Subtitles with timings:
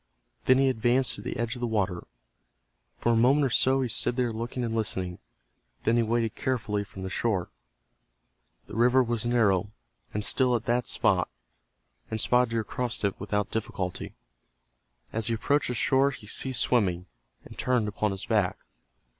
[0.45, 2.07] Then he advanced to the edge of the water.
[2.97, 5.19] For a moment or so he stood there looking and listening.
[5.83, 7.51] Then he waded carefully from the shore.
[8.65, 9.69] The river was narrow
[10.11, 11.29] and still at that spot,
[12.09, 14.15] and Spotted Deer crossed it without difficulty.
[15.13, 17.05] As he approached the shore he ceased swimming,
[17.45, 18.57] and turned upon his back.